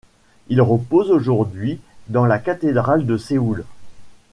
[0.47, 3.65] Il repose aujourd'hui dans la cathédrale de Séoul.